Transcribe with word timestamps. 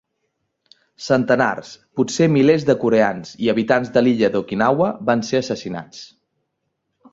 Centenars, 1.07 1.73
potser 1.99 2.29
milers 2.37 2.65
de 2.71 2.75
coreans 2.85 3.35
i 3.47 3.53
habitants 3.55 3.93
de 3.99 4.05
l'illa 4.07 4.33
d'Okinawa 4.37 4.91
van 5.13 5.25
ser 5.31 5.45
assassinats. 5.45 6.05